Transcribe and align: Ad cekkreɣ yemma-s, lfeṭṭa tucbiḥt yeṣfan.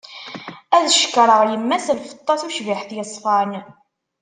Ad 0.75 0.85
cekkreɣ 0.93 1.41
yemma-s, 1.51 1.85
lfeṭṭa 1.97 2.33
tucbiḥt 2.41 2.89
yeṣfan. 2.97 3.51